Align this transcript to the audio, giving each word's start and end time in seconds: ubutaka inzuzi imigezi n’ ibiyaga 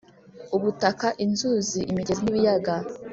ubutaka 0.55 1.07
inzuzi 1.23 1.79
imigezi 1.91 2.21
n’ 2.23 2.27
ibiyaga 2.31 2.75